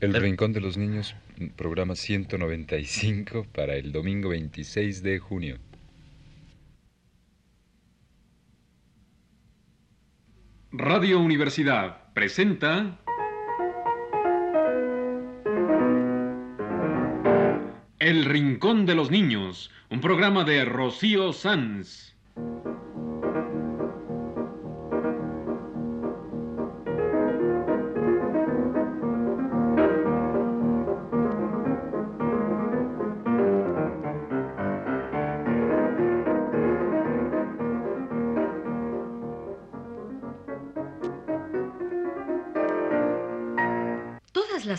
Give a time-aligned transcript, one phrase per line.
[0.00, 1.14] El Rincón de los Niños,
[1.56, 5.58] programa 195 para el domingo 26 de junio.
[10.72, 12.98] Radio Universidad presenta
[17.98, 22.15] El Rincón de los Niños, un programa de Rocío Sanz.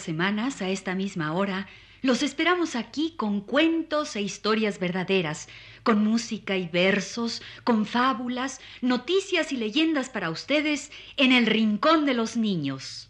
[0.08, 1.68] Semanas, a esta misma hora,
[2.02, 5.50] los esperamos aquí con cuentos e historias verdaderas,
[5.84, 12.14] con música y versos, con fábulas, noticias y leyendas para ustedes en el Rincón de
[12.14, 13.10] los Niños.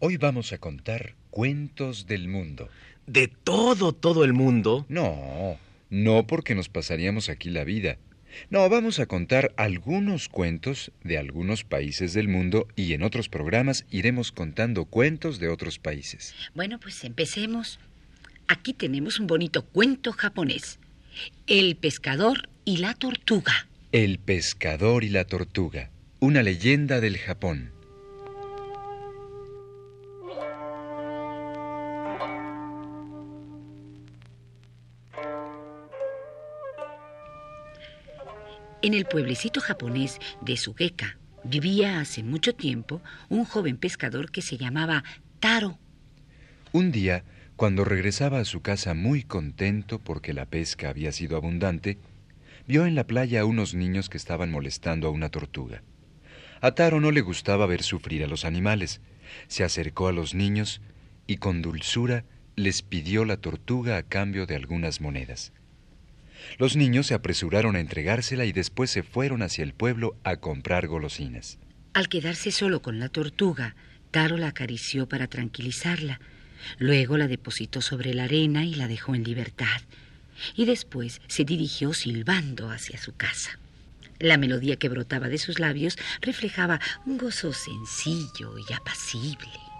[0.00, 2.68] Hoy vamos a contar cuentos del mundo.
[3.06, 4.84] ¿De todo, todo el mundo?
[4.90, 5.56] No,
[5.88, 7.96] no porque nos pasaríamos aquí la vida.
[8.50, 13.84] No, vamos a contar algunos cuentos de algunos países del mundo y en otros programas
[13.90, 16.34] iremos contando cuentos de otros países.
[16.54, 17.78] Bueno, pues empecemos.
[18.48, 20.78] Aquí tenemos un bonito cuento japonés.
[21.46, 23.68] El pescador y la tortuga.
[23.92, 27.72] El pescador y la tortuga, una leyenda del Japón.
[38.82, 44.56] En el pueblecito japonés de Sugeka vivía hace mucho tiempo un joven pescador que se
[44.56, 45.04] llamaba
[45.38, 45.78] Taro.
[46.72, 47.22] Un día,
[47.54, 51.98] cuando regresaba a su casa muy contento porque la pesca había sido abundante,
[52.66, 55.84] vio en la playa a unos niños que estaban molestando a una tortuga.
[56.60, 59.00] A Taro no le gustaba ver sufrir a los animales.
[59.46, 60.80] Se acercó a los niños
[61.28, 62.24] y con dulzura
[62.56, 65.52] les pidió la tortuga a cambio de algunas monedas.
[66.58, 70.86] Los niños se apresuraron a entregársela y después se fueron hacia el pueblo a comprar
[70.86, 71.58] golosinas.
[71.94, 73.74] Al quedarse solo con la tortuga,
[74.12, 76.20] Taro la acarició para tranquilizarla.
[76.78, 79.80] Luego la depositó sobre la arena y la dejó en libertad.
[80.54, 83.58] Y después se dirigió silbando hacia su casa.
[84.18, 89.71] La melodía que brotaba de sus labios reflejaba un gozo sencillo y apacible.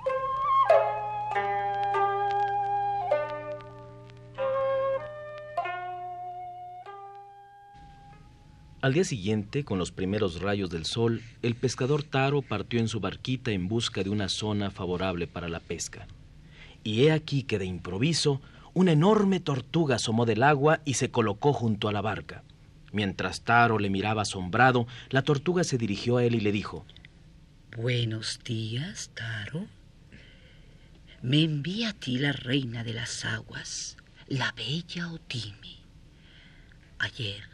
[8.83, 12.99] Al día siguiente, con los primeros rayos del sol, el pescador Taro partió en su
[12.99, 16.09] barquita en busca de una zona favorable para la pesca.
[16.83, 18.43] Y he aquí que de improviso,
[18.75, 22.43] una enorme tortuga asomó del agua y se colocó junto a la barca.
[22.91, 26.85] Mientras Taro le miraba asombrado, la tortuga se dirigió a él y le dijo,
[27.77, 29.65] Buenos días, Taro.
[31.23, 35.79] Me envía a ti la reina de las aguas, la bella Otimi.
[36.99, 37.52] Ayer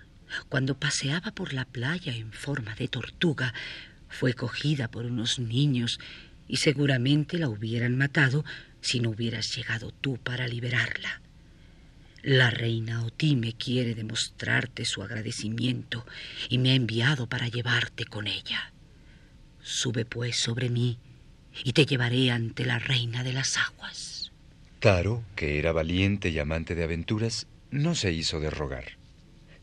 [0.49, 3.55] cuando paseaba por la playa en forma de tortuga,
[4.09, 6.00] fue cogida por unos niños
[6.47, 8.44] y seguramente la hubieran matado
[8.81, 11.21] si no hubieras llegado tú para liberarla.
[12.22, 16.05] La reina Otime quiere demostrarte su agradecimiento
[16.49, 18.72] y me ha enviado para llevarte con ella.
[19.62, 20.99] Sube pues sobre mí
[21.65, 24.33] y te llevaré ante la reina de las aguas.
[24.81, 28.99] Taro, que era valiente y amante de aventuras, no se hizo de rogar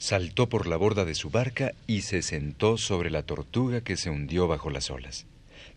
[0.06, 4.12] saltó por la borda de su barca y se sentó sobre la tortuga que se
[4.12, 5.26] hundió bajo las olas.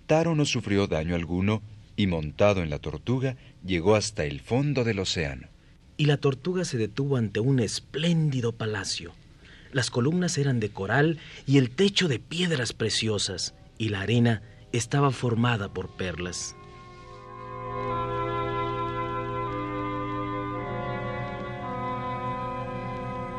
[0.06, 1.62] Taro no sufrió daño alguno
[1.96, 5.48] y montado en la tortuga llegó hasta el fondo del océano.
[5.96, 9.14] Y la tortuga se detuvo ante un espléndido palacio.
[9.72, 15.10] Las columnas eran de coral y el techo de piedras preciosas, y la arena estaba
[15.10, 16.54] formada por perlas.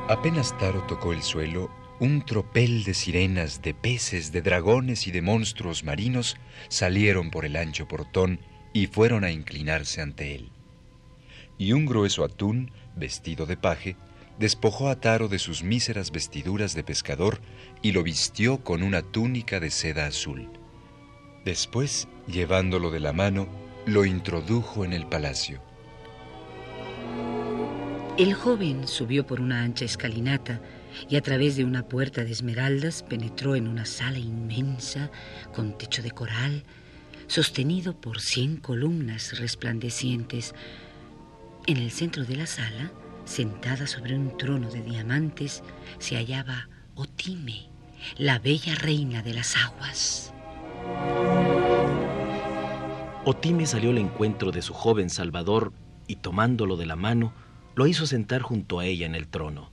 [0.10, 5.22] Apenas Taro tocó el suelo, un tropel de sirenas, de peces, de dragones y de
[5.22, 6.36] monstruos marinos
[6.68, 8.40] salieron por el ancho portón
[8.74, 10.50] y fueron a inclinarse ante él.
[11.60, 13.98] Y un grueso atún, vestido de paje,
[14.40, 17.40] despojó a Taro de sus míseras vestiduras de pescador
[17.84, 20.50] y lo vistió con una túnica de seda azul.
[21.46, 23.48] Después, llevándolo de la mano,
[23.86, 25.69] lo introdujo en el palacio.
[28.20, 30.60] El joven subió por una ancha escalinata
[31.10, 35.10] y a través de una puerta de esmeraldas penetró en una sala inmensa
[35.54, 36.66] con techo de coral,
[37.28, 40.54] sostenido por cien columnas resplandecientes.
[41.66, 42.92] En el centro de la sala,
[43.24, 45.64] sentada sobre un trono de diamantes,
[46.00, 47.70] se hallaba Otime,
[48.18, 50.34] la bella reina de las aguas.
[53.24, 55.72] Otime salió al encuentro de su joven Salvador
[56.06, 57.34] y tomándolo de la mano,
[57.80, 59.72] lo hizo sentar junto a ella en el trono.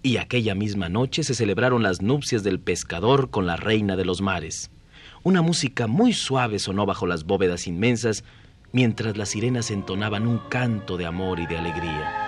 [0.00, 4.20] Y aquella misma noche se celebraron las nupcias del pescador con la reina de los
[4.20, 4.70] mares.
[5.24, 8.22] Una música muy suave sonó bajo las bóvedas inmensas,
[8.70, 12.27] mientras las sirenas entonaban un canto de amor y de alegría.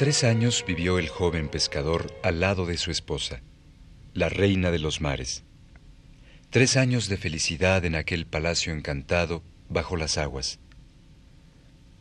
[0.00, 3.42] Tres años vivió el joven pescador al lado de su esposa,
[4.14, 5.44] la reina de los mares.
[6.48, 10.58] Tres años de felicidad en aquel palacio encantado bajo las aguas.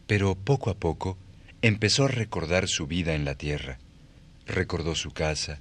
[0.08, 1.18] Pero poco a poco
[1.62, 3.80] empezó a recordar su vida en la tierra.
[4.46, 5.60] Recordó su casa,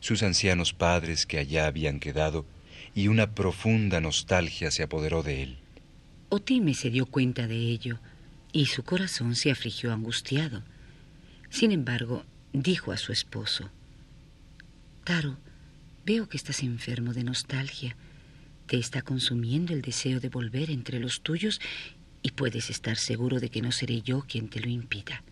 [0.00, 2.46] sus ancianos padres que allá habían quedado,
[2.94, 5.58] y una profunda nostalgia se apoderó de él.
[6.30, 7.98] Otime se dio cuenta de ello,
[8.54, 10.62] y su corazón se afligió angustiado.
[11.54, 13.70] Sin embargo, dijo a su esposo,
[15.04, 15.38] Taro,
[16.04, 17.96] veo que estás enfermo de nostalgia.
[18.66, 21.60] Te está consumiendo el deseo de volver entre los tuyos
[22.22, 25.22] y puedes estar seguro de que no seré yo quien te lo impida.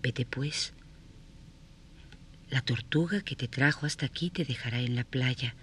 [0.00, 0.74] Vete pues.
[2.48, 5.56] La tortuga que te trajo hasta aquí te dejará en la playa.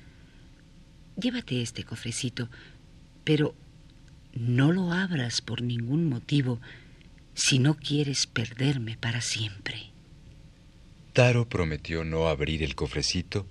[1.15, 2.49] Llévate este cofrecito,
[3.23, 3.55] pero
[4.33, 6.59] no lo abras por ningún motivo
[7.39, 9.93] si no quieres perderme para siempre.
[11.13, 13.47] Taro prometió no abrir el cofrecito,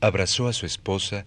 [0.00, 1.24] abrazó a su esposa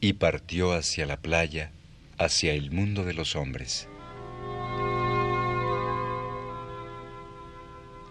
[0.00, 1.70] y partió hacia la playa,
[2.18, 3.88] hacia el mundo de los hombres.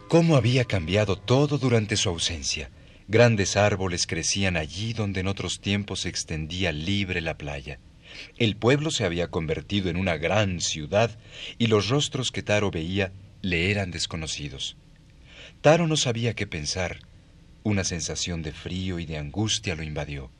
[0.08, 2.70] ¿Cómo había cambiado todo durante su ausencia?
[3.08, 7.80] Grandes árboles crecían allí donde en otros tiempos se extendía libre la playa.
[8.38, 11.18] El pueblo se había convertido en una gran ciudad
[11.58, 13.12] y los rostros que Taro veía
[13.44, 14.78] le eran desconocidos.
[15.62, 17.00] Taro no sabía qué pensar.
[17.64, 20.32] Una sensación de frío y de angustia lo invadió.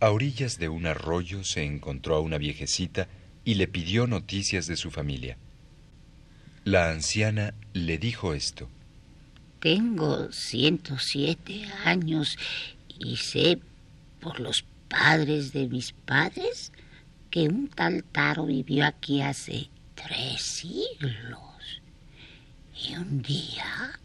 [0.00, 3.08] A orillas de un arroyo se encontró a una viejecita
[3.44, 5.36] y le pidió noticias de su familia.
[6.64, 8.68] La anciana le dijo esto.
[9.60, 12.38] Tengo 107 años
[12.98, 13.58] y sé
[14.20, 16.72] por los padres de mis padres
[17.30, 21.49] que un tal Taro vivió aquí hace tres siglos
[22.82, 23.98] y un día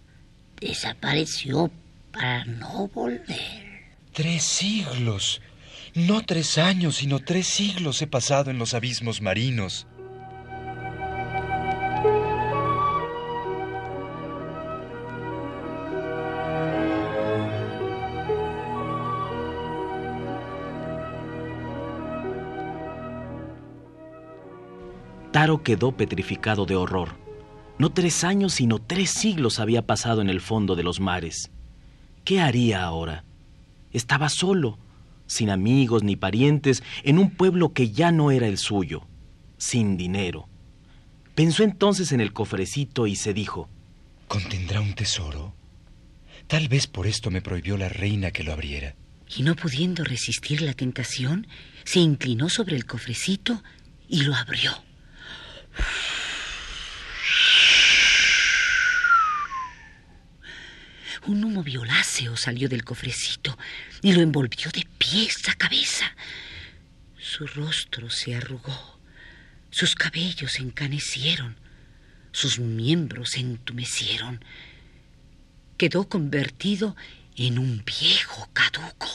[0.60, 1.72] desapareció
[2.12, 3.66] para no volver.
[4.13, 5.42] Tres siglos.
[5.94, 9.88] No tres años, sino tres siglos he pasado en los abismos marinos.
[25.31, 27.25] Taro quedó petrificado de horror.
[27.77, 31.51] No tres años, sino tres siglos había pasado en el fondo de los mares.
[32.24, 33.25] ¿Qué haría ahora?
[33.92, 34.80] Estaba solo,
[35.27, 39.06] sin amigos ni parientes, en un pueblo que ya no era el suyo,
[39.57, 40.48] sin dinero.
[41.36, 43.69] Pensó entonces en el cofrecito y se dijo,
[44.30, 45.54] ¿Contendrá un tesoro?
[46.48, 48.95] Tal vez por esto me prohibió la reina que lo abriera.
[49.36, 51.48] Y no pudiendo resistir la tentación,
[51.84, 53.62] se inclinó sobre el cofrecito
[54.08, 54.72] y lo abrió.
[61.27, 63.58] Un humo violáceo salió del cofrecito
[64.03, 66.05] y lo envolvió de pies a cabeza.
[67.17, 69.00] Su rostro se arrugó,
[69.72, 71.55] sus cabellos se encanecieron,
[72.32, 74.46] sus miembros se entumecieron.
[75.77, 76.96] Quedó convertido
[77.36, 79.08] en un viejo caduco.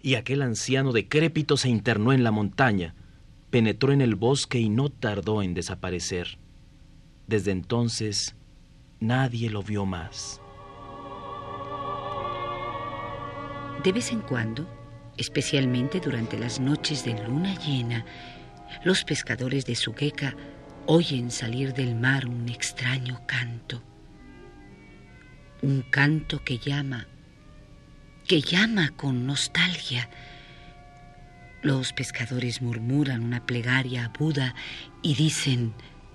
[0.00, 2.94] Y aquel anciano decrépito se internó en la montaña,
[3.50, 6.38] penetró en el bosque y no tardó en desaparecer.
[7.26, 8.36] Desde entonces
[9.00, 10.40] nadie lo vio más.
[13.84, 14.66] De vez en cuando,
[15.18, 18.06] especialmente durante las noches de luna llena,
[18.82, 20.34] los pescadores de Suqueca
[20.86, 23.82] oyen salir del mar un extraño canto.
[25.60, 27.06] Un canto que llama,
[28.26, 30.08] que llama con nostalgia.
[31.60, 34.54] Los pescadores murmuran una plegaria a Buda
[35.02, 35.74] y dicen,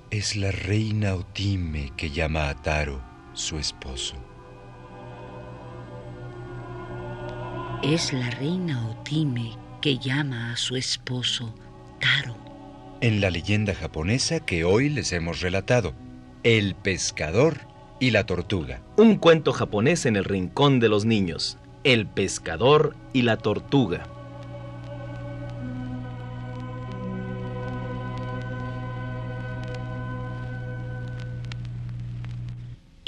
[0.09, 4.28] Es la reina Otime que llama a Taro, su esposo.
[7.83, 11.55] Es la reina Otime que llama a su esposo
[12.01, 12.35] Taro.
[12.99, 15.93] En la leyenda japonesa que hoy les hemos relatado,
[16.43, 17.61] el pescador
[17.97, 18.81] y la tortuga.
[18.97, 21.57] Un cuento japonés en el rincón de los niños.
[21.85, 24.03] El pescador y la tortuga.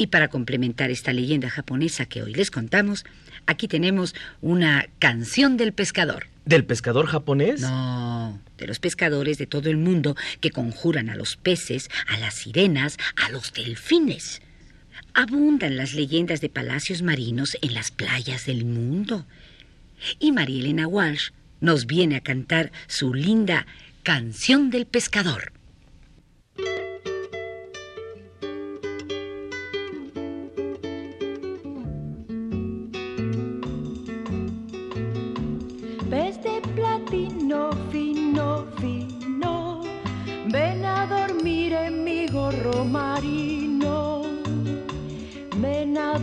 [0.01, 3.05] Y para complementar esta leyenda japonesa que hoy les contamos,
[3.45, 6.25] aquí tenemos una canción del pescador.
[6.43, 7.61] ¿Del pescador japonés?
[7.61, 12.33] No, de los pescadores de todo el mundo que conjuran a los peces, a las
[12.33, 14.41] sirenas, a los delfines.
[15.13, 19.27] Abundan las leyendas de palacios marinos en las playas del mundo.
[20.17, 21.29] Y María Elena Walsh
[21.59, 23.67] nos viene a cantar su linda
[24.01, 25.53] canción del pescador.
[42.83, 44.21] Marino,
[45.61, 46.17] perla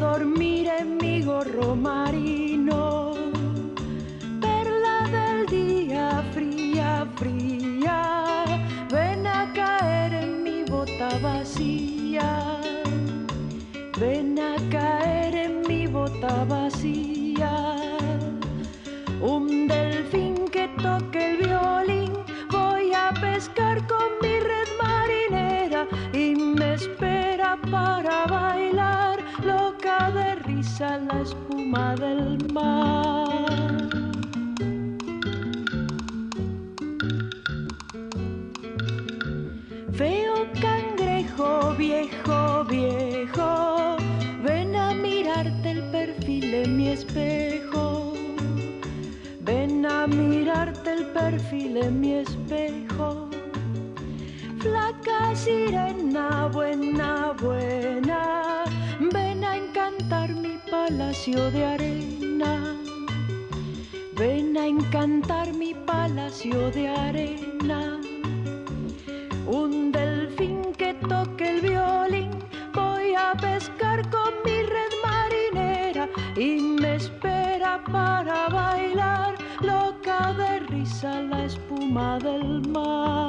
[32.53, 33.89] mar.
[39.93, 43.97] Feo cangrejo viejo, viejo,
[44.45, 48.15] ven a mirarte el perfil en mi espejo.
[49.41, 53.29] Ven a mirarte el perfil en mi espejo.
[54.61, 57.98] Flaca sirena, buena, buena
[60.89, 62.75] palacio de arena.
[64.17, 68.01] Ven a encantar mi palacio de arena.
[69.47, 72.31] Un delfín que toque el violín,
[72.75, 81.21] voy a pescar con mi red marinera y me espera para bailar loca de risa
[81.21, 83.28] la espuma del mar.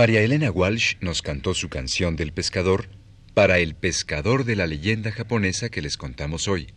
[0.00, 2.88] María Elena Walsh nos cantó su canción del pescador
[3.34, 6.68] para el pescador de la leyenda japonesa que les contamos hoy,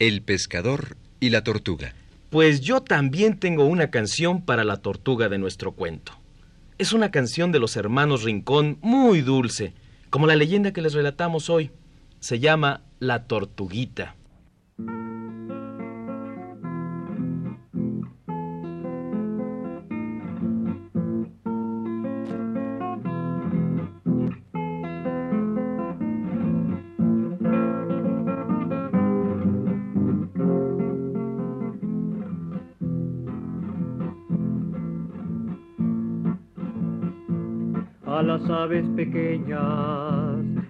[0.00, 1.94] El pescador y la tortuga.
[2.28, 6.18] Pues yo también tengo una canción para la tortuga de nuestro cuento.
[6.76, 9.74] Es una canción de los hermanos Rincón muy dulce,
[10.10, 11.70] como la leyenda que les relatamos hoy.
[12.18, 14.16] Se llama La Tortuguita.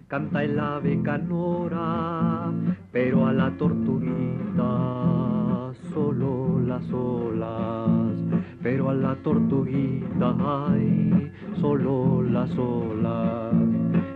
[0.09, 2.51] Canta el ave canora,
[2.91, 8.17] pero a la tortuguita solo las olas,
[8.63, 10.35] pero a la tortuguita
[10.69, 13.53] hay solo las olas.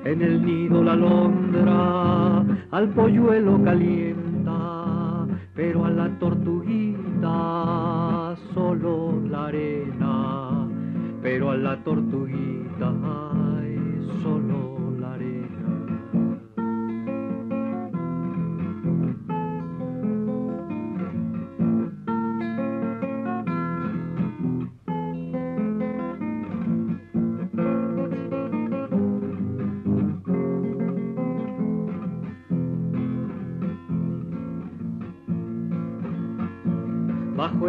[0.05, 10.69] En el nido la alondra al polluelo calienta, pero a la tortuguita solo la arena,
[11.23, 13.46] pero a la tortuguita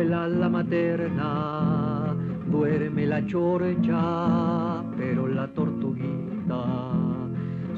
[0.08, 2.16] el ala materna
[2.50, 5.50] duerme la chorcha, pero la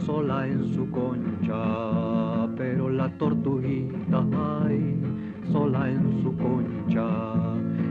[0.05, 4.23] sola en su concha, pero la tortuguita
[4.63, 4.95] ay,
[5.51, 7.07] sola en su concha.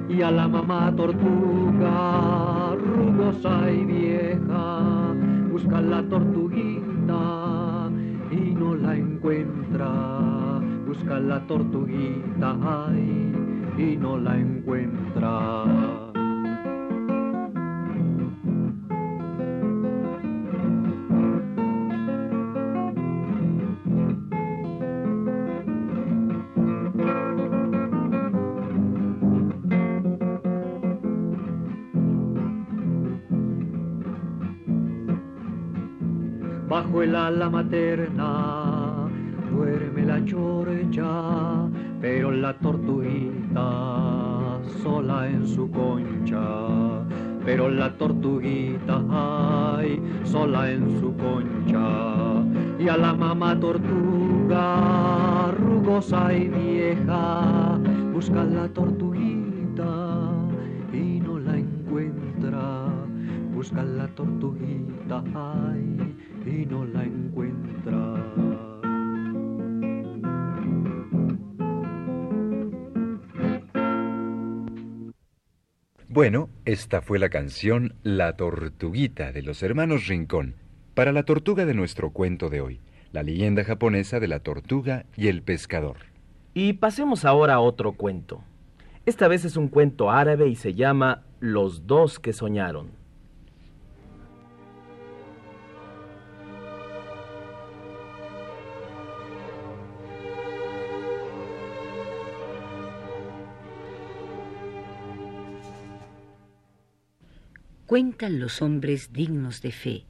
[0.09, 5.15] Y a la mamá tortuga, rugosa y vieja,
[5.51, 7.91] busca la tortuguita
[8.31, 10.61] y no la encuentra.
[10.87, 12.57] Busca la tortuguita
[12.89, 13.38] ay,
[13.79, 15.65] y no la encuentra.
[36.69, 39.09] Bajo el ala materna
[39.51, 41.69] duerme la chorcha,
[42.01, 43.07] pero la tortuga
[43.55, 46.41] sola en su concha,
[47.45, 52.45] pero la tortuguita ay, sola en su concha,
[52.79, 57.79] y a la mamá tortuga rugosa y vieja
[58.19, 60.29] busca la tortuguita
[60.93, 62.89] y no la encuentra,
[63.55, 68.58] busca la tortuguita ay, y no la encuentra.
[76.19, 80.57] Bueno, esta fue la canción La Tortuguita de los hermanos Rincón,
[80.95, 82.81] para la tortuga de nuestro cuento de hoy,
[83.13, 85.99] la leyenda japonesa de la tortuga y el pescador.
[86.55, 88.43] Y pasemos ahora a otro cuento.
[89.07, 92.98] Esta vez es un cuento árabe y se llama Los dos que soñaron.
[107.89, 110.05] Cuentan los hombres dignos de fe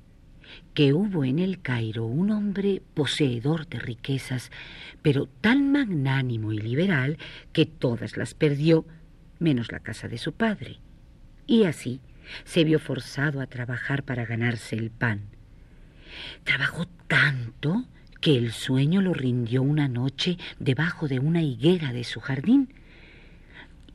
[0.75, 4.51] que hubo en el Cairo un hombre poseedor de riquezas,
[5.01, 7.19] pero tan magnánimo y liberal
[7.53, 8.85] que todas las perdió,
[9.39, 10.81] menos la casa de su padre.
[11.47, 12.01] Y así
[12.43, 15.27] se vio forzado a trabajar para ganarse el pan.
[16.43, 17.85] Trabajó tanto
[18.21, 22.75] que el sueño lo rindió una noche debajo de una higuera de su jardín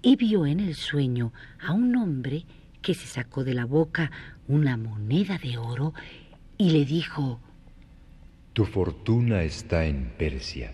[0.02, 2.46] y vio en el sueño a un hombre
[2.84, 4.12] que se sacó de la boca
[4.48, 5.94] una moneda de oro
[6.60, 7.40] y le dijo,
[8.54, 10.72] Tu fortuna está en Persia,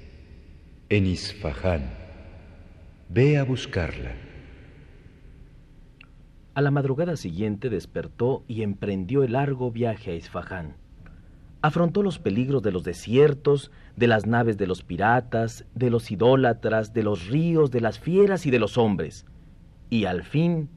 [0.89, 1.89] en Isfahán.
[3.07, 4.11] Ve a buscarla.
[6.55, 10.75] A la madrugada siguiente despertó y emprendió el largo viaje a Isfahán.
[11.61, 16.93] Afrontó los peligros de los desiertos, de las naves de los piratas, de los idólatras,
[16.93, 19.25] de los ríos, de las fieras y de los hombres.
[19.89, 20.69] Y al fin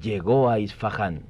[0.00, 1.22] llegó a Isfahán.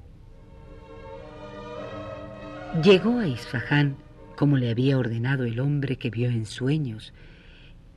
[2.82, 3.96] Llegó a Isfahán
[4.36, 7.12] como le había ordenado el hombre que vio en sueños.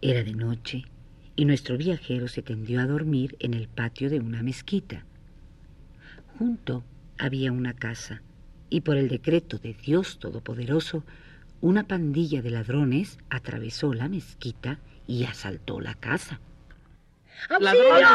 [0.02, 0.86] Era de noche
[1.36, 5.06] y nuestro viajero se tendió a dormir en el patio de una mezquita.
[6.38, 6.84] Junto
[7.18, 8.22] había una casa
[8.70, 11.04] y por el decreto de Dios Todopoderoso,
[11.62, 16.40] una pandilla de ladrones atravesó la mezquita y asaltó la casa.
[17.60, 18.08] ¡Ladrones!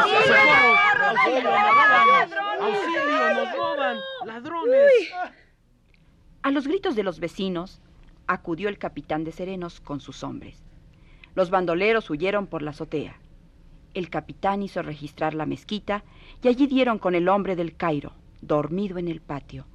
[2.59, 3.33] ¡Auxilio!
[3.33, 3.97] ¡Nos roban!
[4.25, 5.11] ¡Ladrones!
[6.41, 7.81] A los gritos de los vecinos
[8.27, 10.63] acudió el capitán de Serenos con sus hombres.
[11.35, 13.19] Los bandoleros huyeron por la azotea.
[13.93, 16.03] El capitán hizo registrar la mezquita
[16.41, 19.65] y allí dieron con el hombre del Cairo, dormido en el patio.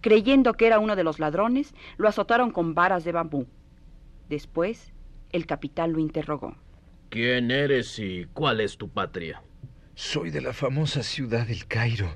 [0.00, 3.46] Creyendo que era uno de los ladrones, lo azotaron con varas de bambú.
[4.28, 4.92] Después,
[5.30, 6.56] el capitán lo interrogó.
[7.14, 9.40] ¿Quién eres y cuál es tu patria?
[9.94, 12.12] Soy de la famosa ciudad del Cairo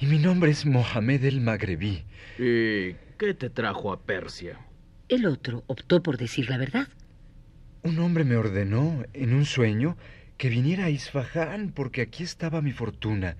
[0.00, 2.02] y mi nombre es Mohamed el Magrebí.
[2.40, 4.58] ¿Y qué te trajo a Persia?
[5.08, 6.88] El otro optó por decir la verdad.
[7.84, 9.96] Un hombre me ordenó, en un sueño,
[10.38, 13.36] que viniera a Isfahán porque aquí estaba mi fortuna.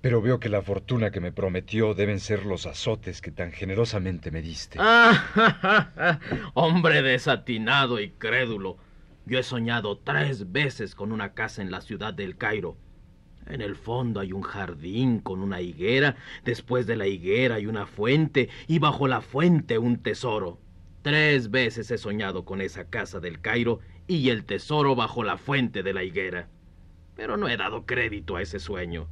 [0.00, 4.30] Pero veo que la fortuna que me prometió deben ser los azotes que tan generosamente
[4.30, 4.78] me diste.
[4.80, 6.18] ¡Ah!
[6.54, 8.78] Hombre desatinado y crédulo.
[9.26, 12.76] Yo he soñado tres veces con una casa en la ciudad del Cairo.
[13.46, 17.86] En el fondo hay un jardín con una higuera, después de la higuera hay una
[17.86, 20.58] fuente y bajo la fuente un tesoro.
[21.00, 25.82] Tres veces he soñado con esa casa del Cairo y el tesoro bajo la fuente
[25.82, 26.48] de la higuera.
[27.16, 29.08] Pero no he dado crédito a ese sueño.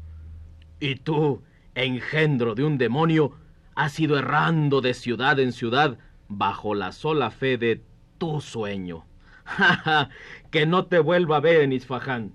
[0.79, 1.43] Y tú,
[1.75, 3.37] engendro de un demonio,
[3.75, 5.99] has ido errando de ciudad en ciudad
[6.29, 7.83] bajo la sola fe de
[8.19, 9.07] tu sueño.
[9.45, 10.11] ¡Ja, ja!
[10.51, 12.35] Que no te vuelva a ver en Isfahán.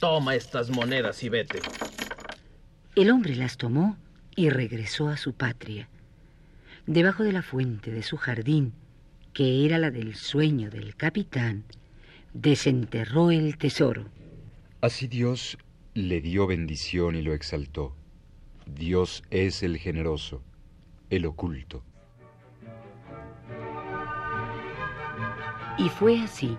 [0.00, 1.60] Toma estas monedas y vete.
[2.94, 3.96] El hombre las tomó
[4.34, 5.88] y regresó a su patria.
[6.86, 8.72] Debajo de la fuente de su jardín,
[9.32, 11.64] que era la del sueño del capitán,
[12.32, 14.06] desenterró el tesoro.
[14.80, 15.58] Así Dios
[15.94, 17.96] le dio bendición y lo exaltó.
[18.66, 20.42] Dios es el generoso,
[21.10, 21.82] el oculto.
[25.78, 26.56] Y fue así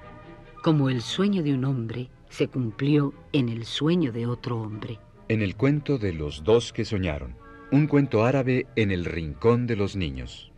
[0.64, 5.00] como el sueño de un hombre se cumplió en el sueño de otro hombre.
[5.28, 7.36] En el cuento de los dos que soñaron,
[7.72, 10.52] un cuento árabe en el rincón de los niños.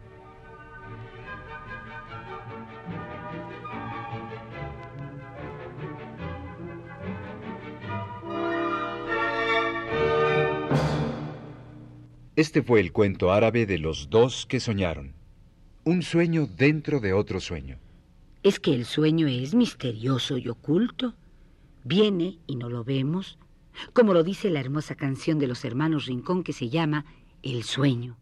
[12.36, 15.14] Este fue el cuento árabe de los dos que soñaron.
[15.84, 17.80] Un sueño dentro de otro sueño.
[18.42, 21.14] Es que el sueño es misterioso y oculto.
[21.84, 23.38] Viene y no lo vemos,
[23.94, 27.06] como lo dice la hermosa canción de los hermanos Rincón que se llama
[27.44, 28.18] El sueño.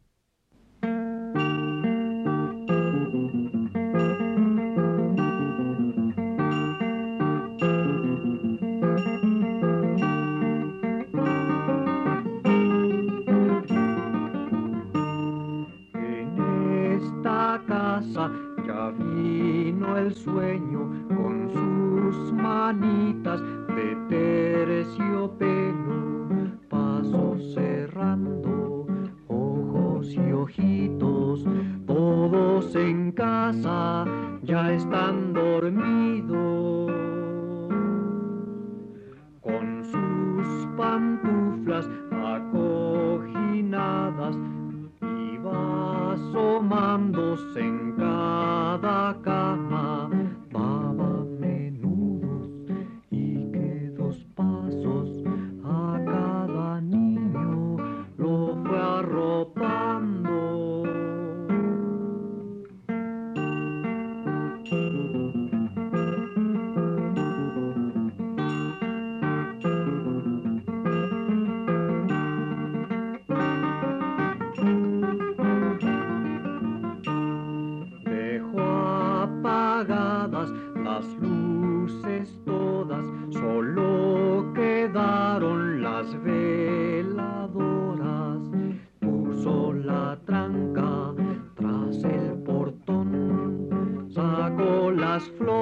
[92.45, 95.56] Portón, sacó las flores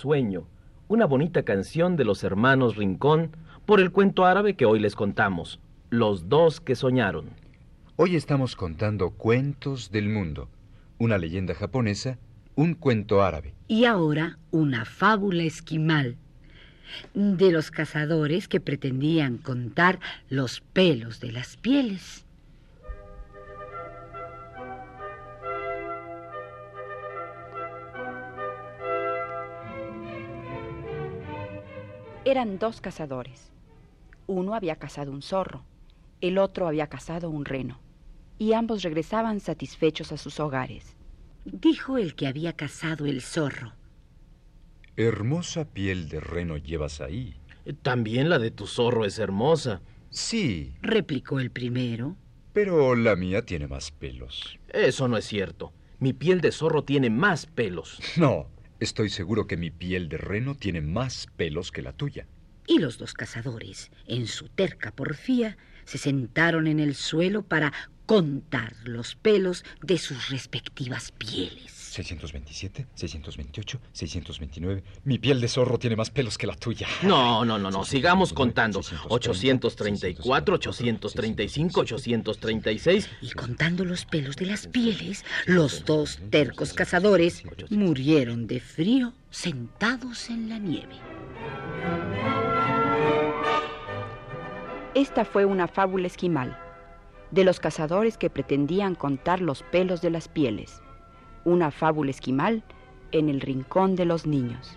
[0.00, 0.46] sueño,
[0.88, 3.36] una bonita canción de los hermanos Rincón
[3.66, 5.60] por el cuento árabe que hoy les contamos,
[5.90, 7.26] Los dos que soñaron.
[7.96, 10.48] Hoy estamos contando cuentos del mundo,
[10.98, 12.18] una leyenda japonesa,
[12.54, 13.52] un cuento árabe.
[13.68, 16.16] Y ahora una fábula esquimal
[17.12, 22.24] de los cazadores que pretendían contar los pelos de las pieles.
[32.30, 33.50] Eran dos cazadores.
[34.28, 35.64] Uno había cazado un zorro,
[36.20, 37.80] el otro había cazado un reno,
[38.38, 40.94] y ambos regresaban satisfechos a sus hogares.
[41.44, 43.72] Dijo el que había cazado el zorro.
[44.96, 47.34] Hermosa piel de reno llevas ahí.
[47.82, 49.80] También la de tu zorro es hermosa.
[50.10, 52.14] Sí, Replicó el primero.
[52.52, 54.56] pero la mía tiene más pelos.
[54.68, 55.72] Eso no es cierto.
[55.98, 57.98] Mi piel de zorro tiene más pelos.
[58.16, 58.46] No,
[58.80, 62.26] estoy seguro que mi piel de reno tiene más pelos que la tuya.
[62.66, 67.72] Y los dos cazadores, en su terca porfía, se sentaron en el suelo para
[68.06, 71.79] contar los pelos de sus respectivas pieles.
[71.90, 74.84] 627, 628, 629.
[75.04, 76.86] Mi piel de zorro tiene más pelos que la tuya.
[77.02, 77.84] No, no, no, no.
[77.84, 78.80] Sigamos contando.
[79.08, 83.10] 834, 835, 836.
[83.22, 90.30] Y contando los pelos de las pieles, los dos tercos cazadores murieron de frío sentados
[90.30, 90.94] en la nieve.
[94.94, 96.56] Esta fue una fábula esquimal,
[97.32, 100.82] de los cazadores que pretendían contar los pelos de las pieles.
[101.44, 102.62] Una fábula esquimal
[103.12, 104.76] en el rincón de los niños.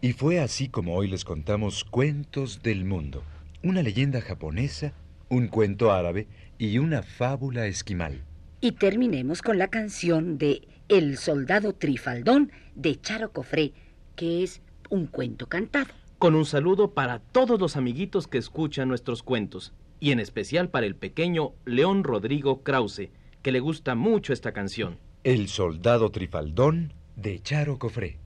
[0.00, 3.22] Y fue así como hoy les contamos cuentos del mundo.
[3.62, 4.92] Una leyenda japonesa,
[5.30, 6.28] un cuento árabe
[6.58, 8.22] y una fábula esquimal.
[8.60, 13.72] Y terminemos con la canción de El soldado Trifaldón de Charo Cofré,
[14.14, 16.03] que es un cuento cantado.
[16.24, 19.74] Con un saludo para todos los amiguitos que escuchan nuestros cuentos.
[20.00, 23.10] Y en especial para el pequeño León Rodrigo Krause,
[23.42, 24.96] que le gusta mucho esta canción.
[25.22, 28.23] El soldado trifaldón de Charo Cofré.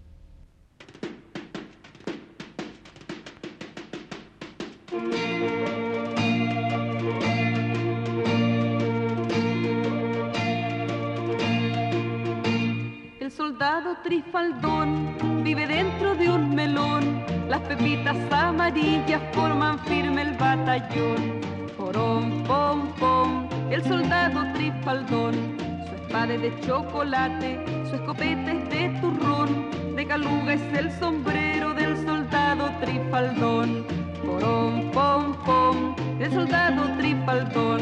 [26.69, 29.71] Chocolate, su escopeta es de turrón.
[29.97, 33.87] De caluga es el sombrero del soldado trifaldón.
[34.23, 37.81] Porón, pom, pom, el soldado trifaldón.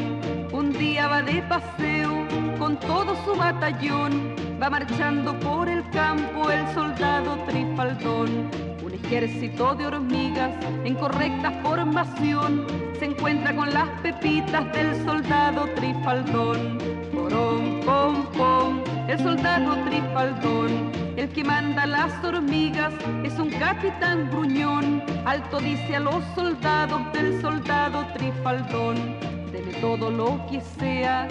[0.53, 2.25] Un día va de paseo
[2.61, 4.33] con todo su batallón.
[4.63, 8.49] Va marchando por el campo el soldado trifaldón.
[8.85, 10.53] Un ejército de hormigas
[10.85, 12.65] en correcta formación
[13.01, 17.06] se encuentra con las pepitas del soldado trifaldón.
[17.17, 20.93] Porón, pom, pom, el soldado trifaldón.
[21.17, 22.93] El que manda las hormigas
[23.25, 25.03] es un capitán gruñón.
[25.25, 28.97] Alto dice a los soldados del soldado trifaldón.
[29.51, 31.27] Dele todo lo que sea,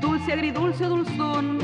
[0.00, 1.58] dulce, agridulce o dulzón.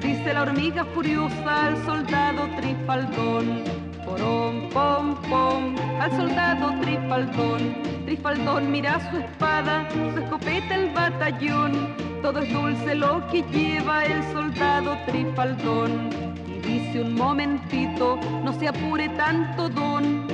[0.00, 3.64] Dice la hormiga furiosa al soldado trifaldón.
[4.04, 7.74] Porón, pom, pom, al soldado trifaldón.
[8.04, 12.06] Trifaldón mira su espada, su escopeta el batallón.
[12.26, 16.10] Todo es dulce lo que lleva el soldado trifaldón.
[16.48, 20.26] Y dice un momentito, no se apure tanto don.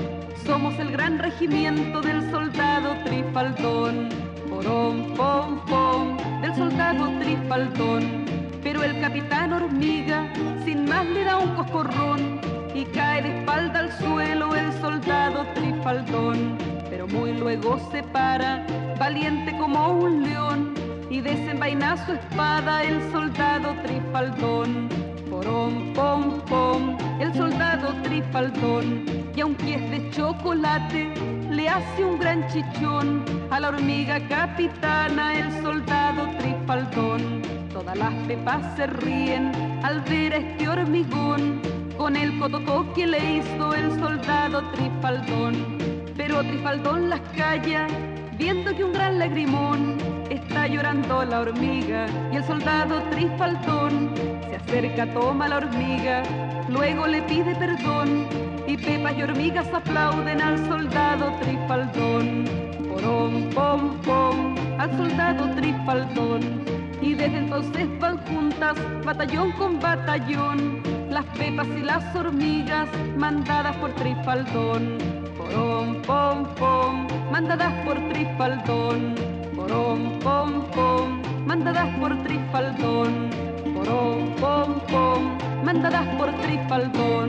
[0.46, 4.08] Somos el gran regimiento del soldado trifaldón.
[4.48, 8.24] Porón, pom, pom, del soldado trifaldón.
[8.62, 10.32] Pero el capitán hormiga
[10.64, 12.40] sin más le da un coscorrón
[12.74, 16.56] y cae de espalda al suelo el soldado trifaldón.
[16.88, 18.64] Pero muy luego se para,
[18.98, 20.81] valiente como un león,
[21.12, 24.88] y desenvaina su espada el soldado trifaldón.
[25.28, 29.04] Porón, pom, pom, el soldado trifaldón,
[29.36, 31.12] y aunque es de chocolate,
[31.50, 37.42] le hace un gran chichón a la hormiga capitana el soldado trifaldón.
[37.74, 41.60] Todas las pepas se ríen al ver a este hormigón
[41.98, 45.78] con el cotoco que le hizo el soldado Trifaldón.
[46.16, 47.86] Pero Trifaldón las calla,
[48.38, 54.10] viendo que un gran lagrimón está llorando la hormiga y el soldado Trifaldón
[54.48, 56.22] se acerca, toma la hormiga,
[56.68, 58.26] luego le pide perdón
[58.66, 62.44] y pepas y hormigas aplauden al soldado Trifaldón.
[62.88, 66.40] Porón, pom, pom, al soldado Trifaldón.
[67.00, 73.90] Y desde entonces van juntas, batallón con batallón, las pepas y las hormigas mandadas por
[73.96, 74.98] Trifaldón.
[75.36, 79.31] Porón, pom, pom, mandadas por Trifaldón.
[79.62, 83.30] Porón, pom, pom, mandadas por Trifaldón.
[83.74, 87.28] Porón, pom, pom, mandadas por Trifaldón.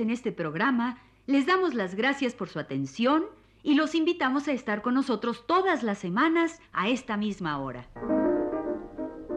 [0.00, 3.24] En este programa les damos las gracias por su atención
[3.62, 7.88] y los invitamos a estar con nosotros todas las semanas a esta misma hora.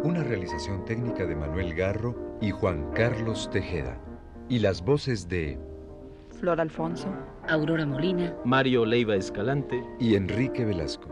[0.03, 3.99] Una realización técnica de Manuel Garro y Juan Carlos Tejeda.
[4.47, 5.59] Y las voces de
[6.39, 7.13] Flor Alfonso.
[7.47, 8.33] Aurora Molina.
[8.45, 9.83] Mario Leiva Escalante.
[9.99, 11.08] y Enrique Velasco.